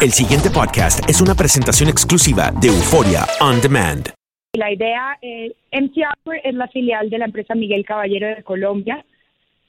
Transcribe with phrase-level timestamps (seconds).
[0.00, 4.14] El siguiente podcast es una presentación exclusiva de Euforia On Demand.
[4.52, 6.04] La idea, eh, MC
[6.44, 9.04] es la filial de la empresa Miguel Caballero de Colombia.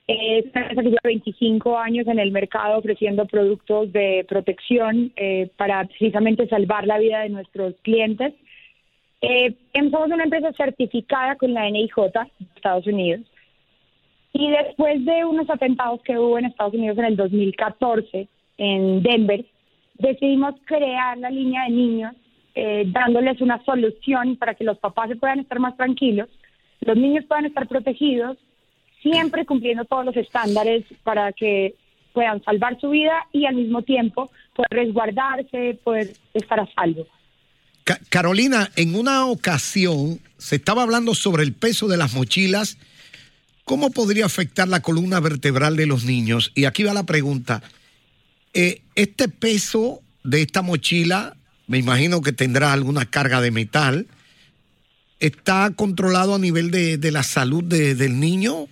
[0.06, 5.50] Es una empresa que lleva 25 años en el mercado ofreciendo productos de protección eh,
[5.58, 8.36] para precisamente salvar la vida de nuestros clientes.
[9.22, 13.22] Eh, somos una empresa certificada con la NIJ de Estados Unidos.
[14.34, 18.28] Y después de unos atentados que hubo en Estados Unidos en el 2014,
[18.60, 19.44] en Denver,
[20.00, 22.16] decidimos crear la línea de niños
[22.56, 26.28] eh, dándoles una solución para que los papás se puedan estar más tranquilos,
[26.82, 28.38] los niños puedan estar protegidos,
[29.02, 31.76] siempre cumpliendo todos los estándares para que
[32.14, 37.06] puedan salvar su vida y al mismo tiempo poder resguardarse, poder estar a salvo.
[38.10, 42.78] Carolina, en una ocasión se estaba hablando sobre el peso de las mochilas,
[43.64, 46.52] cómo podría afectar la columna vertebral de los niños.
[46.56, 47.64] Y aquí va la pregunta,
[48.54, 51.36] eh, este peso de esta mochila,
[51.68, 54.08] me imagino que tendrá alguna carga de metal,
[55.20, 58.68] ¿está controlado a nivel de, la salud del niño?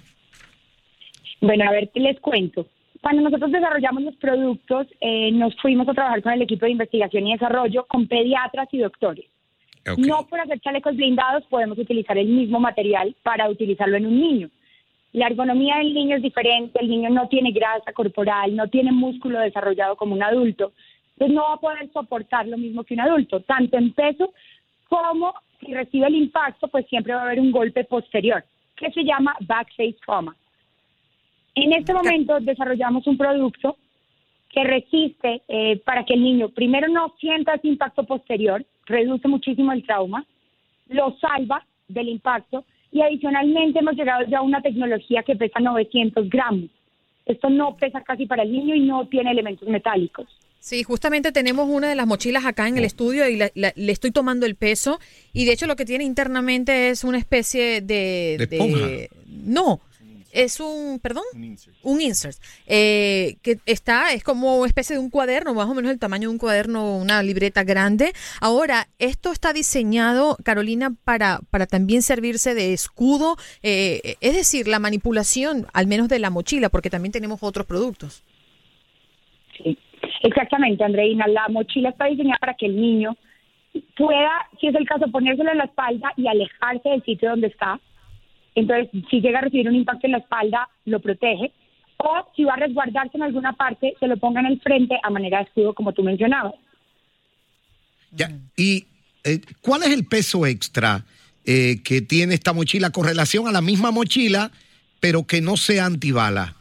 [1.42, 2.68] Bueno, a ver, les cuento.
[3.02, 7.28] Cuando nosotros desarrollamos los productos, eh, nos fuimos a trabajar con el equipo de investigación
[7.28, 9.26] y desarrollo con pediatras y doctores.
[9.98, 14.50] No por hacer chalecos blindados podemos utilizar el mismo material para utilizarlo en un niño.
[15.14, 19.40] La ergonomía del niño es diferente, el niño no tiene grasa corporal, no tiene músculo
[19.40, 20.74] desarrollado como un adulto,
[21.14, 24.34] entonces no va a poder soportar lo mismo que un adulto, tanto en peso
[24.90, 28.44] como si recibe el impacto, pues siempre va a haber un golpe posterior,
[28.76, 30.36] que se llama backface trauma.
[31.56, 33.78] En este momento desarrollamos un producto
[34.50, 39.72] que resiste eh, para que el niño primero no sienta ese impacto posterior, reduce muchísimo
[39.72, 40.24] el trauma,
[40.90, 46.30] lo salva del impacto y adicionalmente hemos llegado ya a una tecnología que pesa 900
[46.30, 46.70] gramos.
[47.26, 50.28] Esto no pesa casi para el niño y no tiene elementos metálicos.
[50.60, 54.46] Sí, justamente tenemos una de las mochilas acá en el estudio y le estoy tomando
[54.46, 55.00] el peso
[55.32, 58.48] y de hecho lo que tiene internamente es una especie de...
[58.50, 59.80] de, no,
[60.32, 61.24] es un, perdón,
[61.84, 65.92] un insert, eh, que está, es como una especie de un cuaderno, más o menos
[65.92, 68.14] el tamaño de un cuaderno, una libreta grande.
[68.42, 74.80] Ahora, esto está diseñado, Carolina, para, para también servirse de escudo, eh, es decir, la
[74.80, 78.24] manipulación, al menos de la mochila, porque también tenemos otros productos.
[79.58, 79.78] Sí,
[80.24, 81.28] exactamente, Andreina.
[81.28, 83.18] La mochila está diseñada para que el niño
[83.96, 87.80] pueda, si es el caso, ponérselo en la espalda y alejarse del sitio donde está
[88.58, 91.52] entonces, si llega a recibir un impacto en la espalda, lo protege.
[91.98, 95.12] O si va a resguardarse en alguna parte, se lo ponga en el frente a
[95.12, 96.56] manera de escudo, como tú mencionabas.
[98.12, 98.32] Ya.
[98.56, 98.88] ¿Y
[99.24, 101.06] eh, cuál es el peso extra
[101.46, 104.50] eh, que tiene esta mochila con relación a la misma mochila,
[105.00, 106.56] pero que no sea antibala?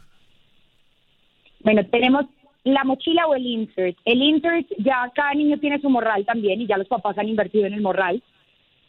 [1.61, 2.25] Bueno, tenemos
[2.63, 3.97] la mochila o el insert.
[4.05, 7.65] El insert, ya cada niño tiene su morral también y ya los papás han invertido
[7.65, 8.21] en el morral.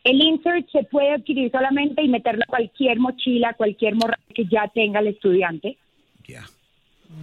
[0.05, 4.69] El insert se puede adquirir solamente y meterlo a cualquier mochila, cualquier morral que ya
[4.69, 5.77] tenga el estudiante.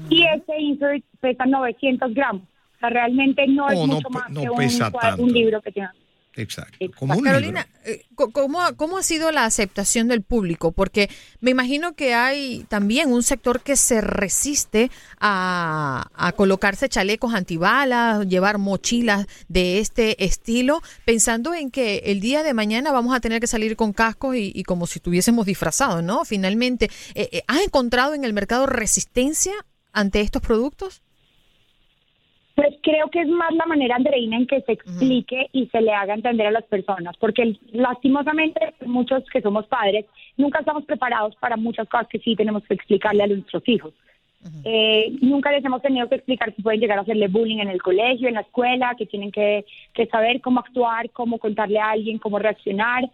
[0.10, 2.44] Y ese insert pesa 900 gramos.
[2.44, 5.94] O sea, realmente no es oh, mucho más que un, un libro que tenga.
[6.38, 6.78] Exacto.
[7.24, 10.74] Carolina, eh, ¿cómo, ¿cómo ha sido la aceptación del público?
[10.74, 11.10] Porque
[11.40, 18.58] me imagino que hay también un sector que se resiste a, colocarse chalecos antibalas, llevar
[18.58, 23.48] mochilas de este estilo, pensando en que el día de mañana vamos a tener que
[23.48, 26.26] salir con cascos y, como si estuviésemos disfrazados, ¿no?
[26.26, 29.54] Finalmente, eh, eh, ¿has encontrado en el mercado resistencia
[29.94, 31.02] ante estos productos?
[32.86, 36.14] Creo que es más la manera, Andreina, en que se explique y se le haga
[36.14, 40.06] entender a las personas, porque lastimosamente muchos que somos padres
[40.38, 43.92] nunca estamos preparados para muchas cosas que sí tenemos que explicarle a nuestros hijos.
[44.64, 47.82] eh, nunca les hemos tenido que explicar si pueden llegar a hacerle bullying en el
[47.82, 49.66] colegio, en la escuela, que tienen que,
[49.96, 53.10] que saber cómo actuar, cómo contarle a alguien, cómo reaccionar.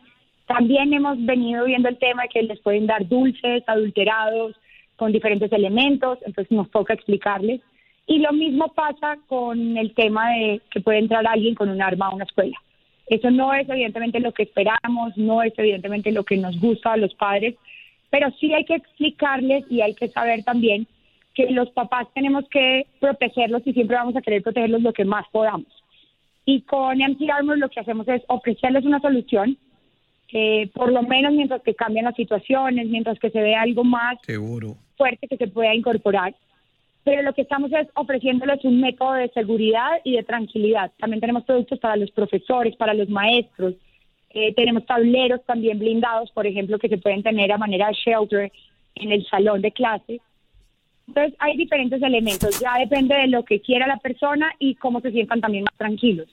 [0.48, 4.54] También hemos venido viendo el tema de que les pueden dar dulces adulterados
[4.98, 7.62] con diferentes elementos, entonces nos toca explicarles.
[8.08, 12.08] Y lo mismo pasa con el tema de que puede entrar alguien con un arma
[12.08, 12.58] a una escuela.
[13.08, 16.98] Eso no es evidentemente lo que esperamos, no es evidentemente lo que nos gusta a
[16.98, 17.56] los padres,
[18.10, 20.88] pero sí hay que explicarles y hay que saber también
[21.34, 25.26] que los papás tenemos que protegerlos y siempre vamos a querer protegerlos lo que más
[25.32, 25.68] podamos.
[26.46, 29.58] Y con MC Armor lo que hacemos es ofrecerles una solución,
[30.28, 34.18] que por lo menos mientras que cambian las situaciones, mientras que se vea algo más
[34.98, 36.34] fuerte que se pueda incorporar,
[37.04, 40.92] pero lo que estamos es ofreciéndoles un método de seguridad y de tranquilidad.
[41.00, 43.74] También tenemos productos para los profesores, para los maestros.
[44.30, 48.52] Eh, tenemos tableros también blindados, por ejemplo, que se pueden tener a manera de shelter
[48.96, 50.22] en el salón de clases.
[51.08, 55.12] Entonces hay diferentes elementos, ya depende de lo que quiera la persona y cómo se
[55.12, 56.28] sientan también más tranquilos.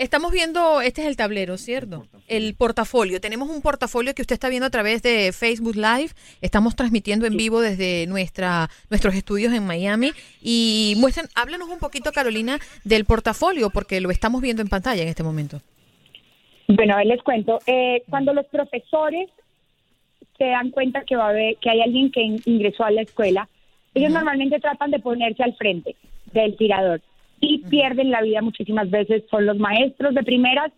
[0.00, 2.06] Estamos viendo, este es el tablero, ¿cierto?
[2.26, 3.20] El portafolio.
[3.20, 6.12] Tenemos un portafolio que usted está viendo a través de Facebook Live.
[6.40, 10.12] Estamos transmitiendo en vivo desde nuestra, nuestros estudios en Miami.
[10.40, 15.08] Y muestren, háblanos un poquito, Carolina, del portafolio, porque lo estamos viendo en pantalla en
[15.08, 15.60] este momento.
[16.66, 17.58] Bueno, a ver, les cuento.
[17.66, 19.28] Eh, cuando los profesores
[20.38, 23.50] se dan cuenta que va a haber, que hay alguien que ingresó a la escuela,
[23.92, 25.94] ellos normalmente tratan de ponerse al frente
[26.32, 27.02] del tirador
[27.40, 29.24] y pierden la vida muchísimas veces.
[29.30, 30.70] Son los maestros de primeras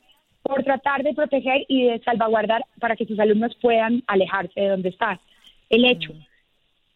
[0.42, 4.88] por tratar de proteger y de salvaguardar para que sus alumnos puedan alejarse de donde
[4.88, 5.20] está
[5.70, 6.12] el hecho.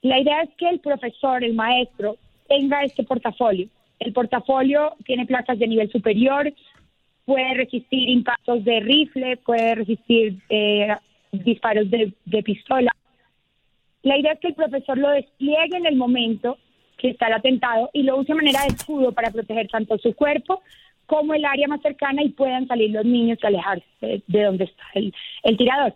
[0.02, 2.16] La idea es que el profesor, el maestro,
[2.48, 3.68] tenga este portafolio.
[3.98, 6.52] El portafolio tiene placas de nivel superior,
[7.24, 10.94] puede resistir impactos de rifle, puede resistir eh,
[11.32, 12.92] disparos de, de pistola.
[14.02, 16.58] La idea es que el profesor lo despliegue en el momento
[16.96, 20.14] que está el atentado y lo use de manera de escudo para proteger tanto su
[20.14, 20.62] cuerpo
[21.06, 23.84] como el área más cercana y puedan salir los niños y alejarse
[24.26, 25.94] de, donde está el, tirador.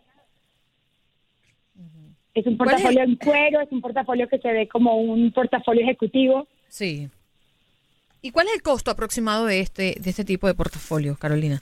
[2.33, 6.47] Es un portafolio en cuero, es un portafolio que se ve como un portafolio ejecutivo.
[6.69, 7.09] Sí.
[8.23, 11.61] ¿Y cuál es el costo aproximado de este, de este tipo de portafolio, Carolina?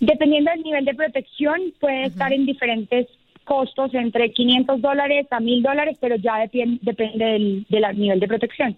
[0.00, 3.06] Dependiendo del nivel de protección, puede estar en diferentes
[3.44, 7.66] costos entre 500 dólares a 1000 dólares, pero ya depende del,
[7.96, 8.76] nivel de protección.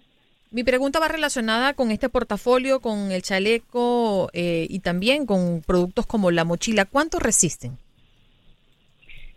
[0.51, 6.05] Mi pregunta va relacionada con este portafolio, con el chaleco eh, y también con productos
[6.05, 6.85] como la mochila.
[6.85, 7.77] ¿Cuánto resisten?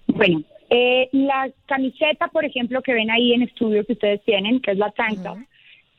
[0.07, 4.73] Bueno, eh, la camiseta, por ejemplo, que ven ahí en estudio que ustedes tienen, que
[4.73, 5.39] es la tank top,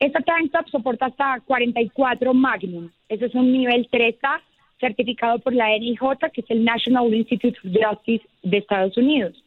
[0.00, 2.90] esta tank top soporta hasta 44 Magnum.
[3.08, 4.40] Ese es un nivel 3A
[4.80, 6.00] certificado por la NIJ,
[6.32, 9.44] que es el National Institute of Justice de Estados Unidos.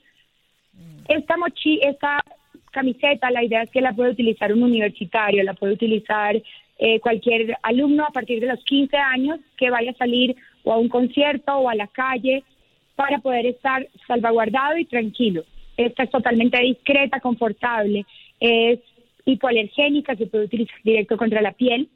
[1.07, 2.23] Esta mochi, esta
[2.71, 6.41] camiseta, la idea es que la puede utilizar un universitario, la puede utilizar
[6.79, 10.77] eh, cualquier alumno a partir de los 15 años que vaya a salir o a
[10.77, 12.43] un concierto o a la calle
[12.95, 15.43] para poder estar salvaguardado y tranquilo.
[15.77, 18.05] Esta es totalmente discreta, confortable,
[18.39, 18.79] es
[19.25, 21.89] hipoalergénica, se puede utilizar directo contra la piel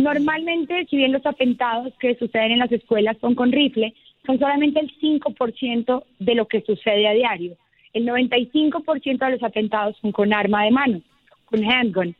[0.00, 3.92] Normalmente, si bien los atentados que suceden en las escuelas son con rifle,
[4.24, 7.58] son solamente el 5% de lo que sucede a diario.
[7.92, 11.02] El 95% de los atentados son con arma de mano,
[11.44, 12.16] con handgun,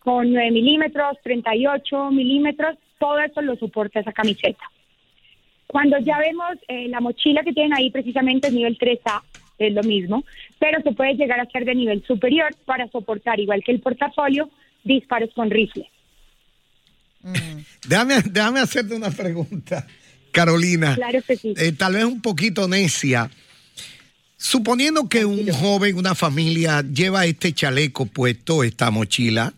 [0.00, 4.64] con 9 milímetros, 38 milímetros, todo eso lo soporta esa camiseta.
[5.68, 9.22] Cuando ya vemos eh, la mochila que tienen ahí, precisamente es nivel 3A,
[9.58, 10.24] es lo mismo,
[10.58, 14.50] pero se puede llegar a ser de nivel superior para soportar, igual que el portafolio,
[14.82, 15.88] disparos con rifle.
[17.86, 19.86] Déjame, déjame hacerte una pregunta,
[20.32, 20.94] Carolina.
[20.94, 21.54] Claro que sí.
[21.56, 23.30] Eh, tal vez un poquito necia.
[24.38, 29.54] Suponiendo que un joven, una familia lleva este chaleco puesto, esta mochila,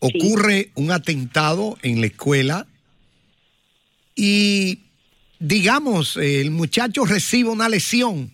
[0.00, 2.66] ocurre un atentado en la escuela
[4.16, 4.80] y,
[5.38, 8.32] digamos, el muchacho recibe una lesión,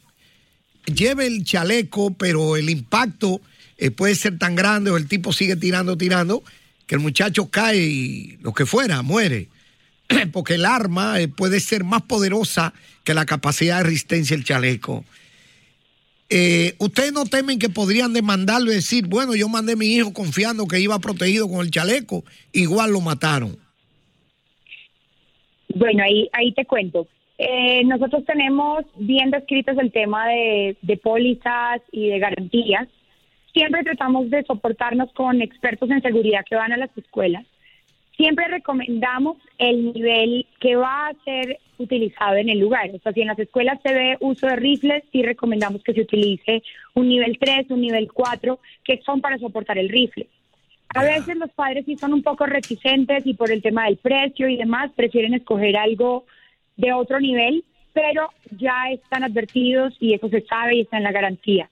[0.86, 3.40] lleve el chaleco, pero el impacto
[3.76, 6.42] eh, puede ser tan grande o el tipo sigue tirando, tirando,
[6.86, 9.48] que el muchacho cae y lo que fuera, muere.
[10.32, 12.72] Porque el arma eh, puede ser más poderosa
[13.04, 15.04] que la capacidad de resistencia del chaleco.
[16.28, 20.12] Eh, ¿Ustedes no temen que podrían demandarlo y decir, bueno, yo mandé a mi hijo
[20.12, 23.56] confiando que iba protegido con el chaleco, igual lo mataron?
[25.74, 27.06] Bueno, ahí, ahí te cuento.
[27.38, 32.88] Eh, nosotros tenemos bien descritos el tema de, de pólizas y de garantías
[33.56, 37.46] Siempre tratamos de soportarnos con expertos en seguridad que van a las escuelas.
[38.14, 42.90] Siempre recomendamos el nivel que va a ser utilizado en el lugar.
[42.92, 46.02] O sea, si en las escuelas se ve uso de rifles, sí recomendamos que se
[46.02, 50.28] utilice un nivel 3, un nivel 4, que son para soportar el rifle.
[50.94, 54.50] A veces los padres sí son un poco reticentes y por el tema del precio
[54.50, 56.26] y demás prefieren escoger algo
[56.76, 61.12] de otro nivel, pero ya están advertidos y eso se sabe y está en la
[61.12, 61.70] garantía.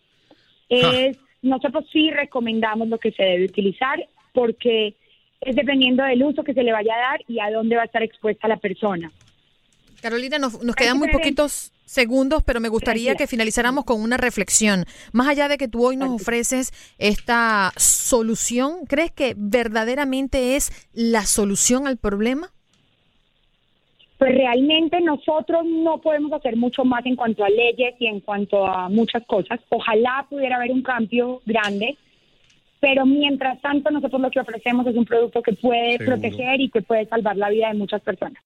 [0.70, 3.98] Es nosotros sí recomendamos lo que se debe utilizar
[4.32, 4.96] porque
[5.40, 7.84] es dependiendo del uso que se le vaya a dar y a dónde va a
[7.84, 9.12] estar expuesta la persona.
[10.00, 14.84] Carolina, nos, quedan muy poquitos segundos, pero me gustaría que finalizáramos con una reflexión.
[15.12, 21.24] Más allá de que tú hoy nos ofreces esta solución, ¿crees que verdaderamente es la
[21.24, 22.52] solución al problema?
[24.24, 28.66] Pues realmente nosotros no podemos hacer mucho más en cuanto a leyes y en cuanto
[28.66, 29.60] a muchas cosas.
[29.68, 31.98] Ojalá pudiera haber un cambio grande,
[32.80, 36.80] pero mientras tanto nosotros lo que ofrecemos es un producto que puede proteger y que
[36.80, 38.42] puede salvar la vida de muchas personas.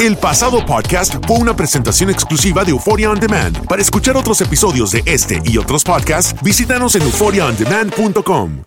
[0.00, 3.66] El pasado podcast fue una presentación exclusiva de Euphoria On Demand.
[3.66, 8.66] Para escuchar otros episodios de este y otros podcasts, visítanos en euphoriaondemand.com.